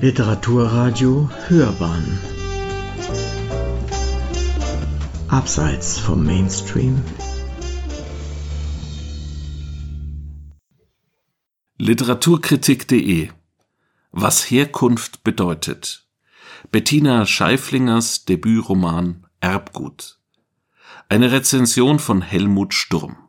[0.00, 2.20] Literaturradio Hörbahn.
[5.26, 7.02] Abseits vom Mainstream.
[11.78, 13.30] Literaturkritik.de
[14.12, 16.06] Was Herkunft bedeutet.
[16.70, 20.20] Bettina Scheiflingers Debütroman Erbgut.
[21.08, 23.27] Eine Rezension von Helmut Sturm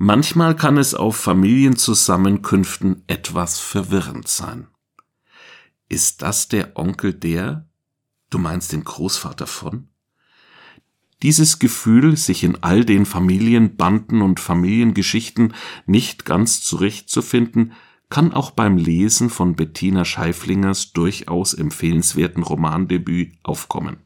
[0.00, 4.68] Manchmal kann es auf Familienzusammenkünften etwas verwirrend sein.
[5.88, 7.68] Ist das der Onkel der?
[8.30, 9.88] Du meinst den Großvater von?
[11.24, 15.52] Dieses Gefühl, sich in all den Familienbanden und Familiengeschichten
[15.86, 17.72] nicht ganz zurechtzufinden,
[18.08, 23.96] kann auch beim Lesen von Bettina Scheiflingers durchaus empfehlenswerten Romandebüt aufkommen.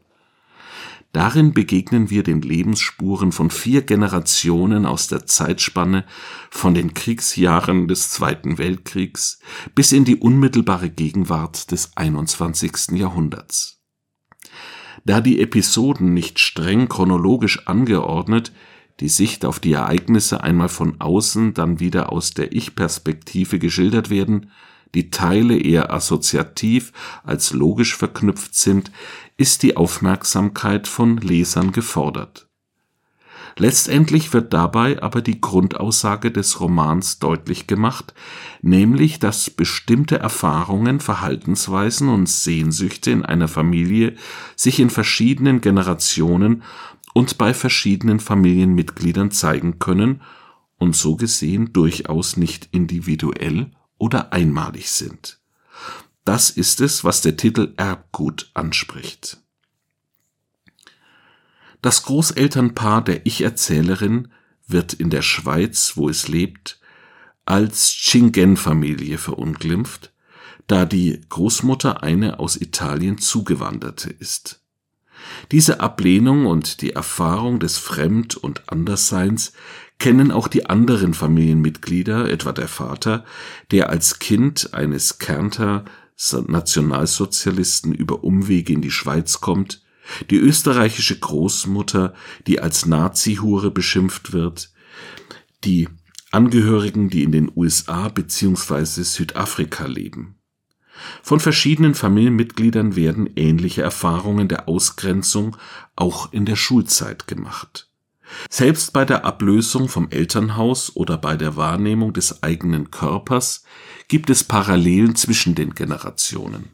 [1.12, 6.06] Darin begegnen wir den Lebensspuren von vier Generationen aus der Zeitspanne
[6.50, 9.38] von den Kriegsjahren des Zweiten Weltkriegs
[9.74, 12.92] bis in die unmittelbare Gegenwart des 21.
[12.92, 13.82] Jahrhunderts.
[15.04, 18.52] Da die Episoden nicht streng chronologisch angeordnet,
[19.00, 24.50] die Sicht auf die Ereignisse einmal von außen, dann wieder aus der Ich-Perspektive geschildert werden,
[24.94, 26.92] die Teile eher assoziativ
[27.24, 28.90] als logisch verknüpft sind,
[29.36, 32.48] ist die Aufmerksamkeit von Lesern gefordert.
[33.58, 38.14] Letztendlich wird dabei aber die Grundaussage des Romans deutlich gemacht,
[38.62, 44.16] nämlich dass bestimmte Erfahrungen, Verhaltensweisen und Sehnsüchte in einer Familie
[44.56, 46.62] sich in verschiedenen Generationen
[47.12, 50.22] und bei verschiedenen Familienmitgliedern zeigen können
[50.78, 55.41] und so gesehen durchaus nicht individuell oder einmalig sind.
[56.24, 59.38] Das ist es, was der Titel Erbgut anspricht.
[61.80, 64.28] Das Großelternpaar der Ich-Erzählerin
[64.68, 66.80] wird in der Schweiz, wo es lebt,
[67.44, 70.12] als Chingen-Familie verunglimpft,
[70.68, 74.60] da die Großmutter eine aus Italien zugewanderte ist.
[75.50, 79.52] Diese Ablehnung und die Erfahrung des Fremd- und Andersseins
[79.98, 83.24] kennen auch die anderen Familienmitglieder, etwa der Vater,
[83.70, 85.84] der als Kind eines Kärnter
[86.46, 89.82] Nationalsozialisten über Umwege in die Schweiz kommt,
[90.30, 92.14] die österreichische Großmutter,
[92.46, 94.72] die als Nazi-Hure beschimpft wird,
[95.64, 95.88] die
[96.30, 99.02] Angehörigen, die in den USA bzw.
[99.02, 100.36] Südafrika leben.
[101.22, 105.56] Von verschiedenen Familienmitgliedern werden ähnliche Erfahrungen der Ausgrenzung
[105.96, 107.91] auch in der Schulzeit gemacht.
[108.50, 113.64] Selbst bei der Ablösung vom Elternhaus oder bei der Wahrnehmung des eigenen Körpers
[114.08, 116.70] gibt es Parallelen zwischen den Generationen.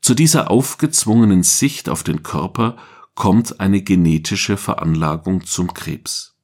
[0.00, 2.76] Zu dieser aufgezwungenen Sicht auf den Körper
[3.14, 6.34] kommt eine genetische Veranlagung zum Krebs.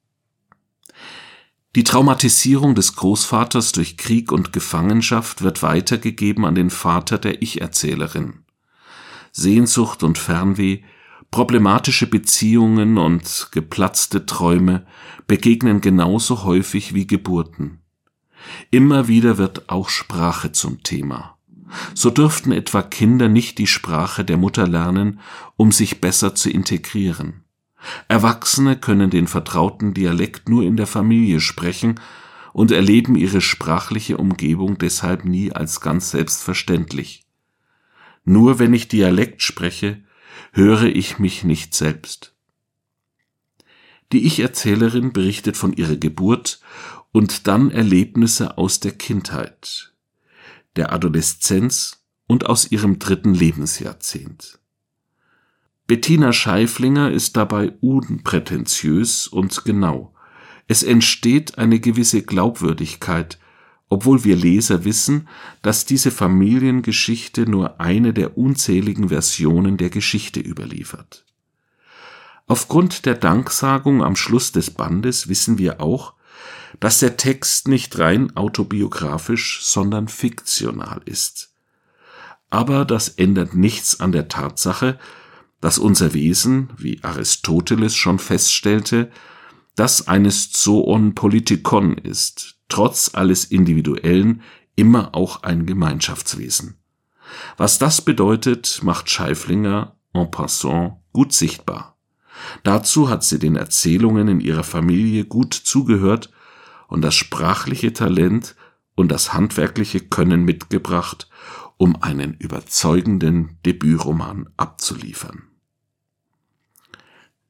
[1.75, 8.43] Die Traumatisierung des Großvaters durch Krieg und Gefangenschaft wird weitergegeben an den Vater der Ich-Erzählerin.
[9.31, 10.83] Sehnsucht und Fernweh
[11.31, 14.85] Problematische Beziehungen und geplatzte Träume
[15.27, 17.79] begegnen genauso häufig wie Geburten.
[18.69, 21.37] Immer wieder wird auch Sprache zum Thema.
[21.93, 25.21] So dürften etwa Kinder nicht die Sprache der Mutter lernen,
[25.55, 27.45] um sich besser zu integrieren.
[28.09, 31.99] Erwachsene können den vertrauten Dialekt nur in der Familie sprechen
[32.51, 37.25] und erleben ihre sprachliche Umgebung deshalb nie als ganz selbstverständlich.
[38.25, 40.03] Nur wenn ich Dialekt spreche,
[40.53, 42.35] höre ich mich nicht selbst.
[44.11, 46.59] Die Ich-Erzählerin berichtet von ihrer Geburt
[47.11, 49.93] und dann Erlebnisse aus der Kindheit,
[50.75, 54.59] der Adoleszenz und aus ihrem dritten Lebensjahrzehnt.
[55.87, 60.13] Bettina Scheiflinger ist dabei unprätentiös und genau.
[60.67, 63.37] Es entsteht eine gewisse Glaubwürdigkeit,
[63.91, 65.27] obwohl wir Leser wissen,
[65.61, 71.25] dass diese Familiengeschichte nur eine der unzähligen Versionen der Geschichte überliefert.
[72.47, 76.13] Aufgrund der Danksagung am Schluss des Bandes wissen wir auch,
[76.79, 81.53] dass der Text nicht rein autobiografisch, sondern fiktional ist.
[82.49, 84.99] Aber das ändert nichts an der Tatsache,
[85.59, 89.11] dass unser Wesen, wie Aristoteles schon feststellte,
[89.75, 94.41] das eines Zoon Politikon ist, trotz alles Individuellen
[94.75, 96.77] immer auch ein Gemeinschaftswesen.
[97.57, 101.97] Was das bedeutet, macht Scheiflinger en passant gut sichtbar.
[102.63, 106.31] Dazu hat sie den Erzählungen in ihrer Familie gut zugehört
[106.87, 108.55] und das sprachliche Talent
[108.95, 111.29] und das handwerkliche Können mitgebracht,
[111.77, 115.43] um einen überzeugenden Debütroman abzuliefern.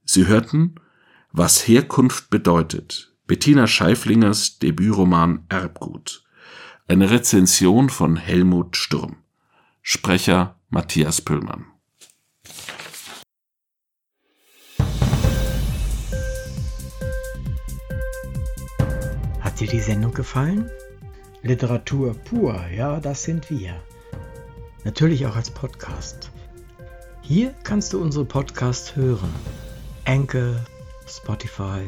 [0.03, 0.75] Sie hörten,
[1.31, 6.25] was Herkunft bedeutet, Bettina Scheiflingers Debütroman Erbgut.
[6.89, 9.23] Eine Rezension von Helmut Sturm.
[9.81, 11.65] Sprecher Matthias Püllmann.
[19.39, 20.69] Hat dir die Sendung gefallen?
[21.41, 23.81] Literatur pur, ja, das sind wir.
[24.83, 26.31] Natürlich auch als Podcast.
[27.21, 29.33] Hier kannst du unsere Podcasts hören.
[30.03, 30.65] Anchor,
[31.07, 31.87] Spotify,